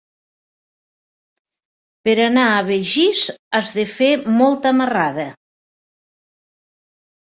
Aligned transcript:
Per 2.07 2.15
anar 2.23 2.45
a 2.53 2.63
Begís 2.69 3.21
has 3.59 3.75
de 3.77 3.87
fer 3.95 4.11
molta 4.41 4.73
marrada. 4.79 5.27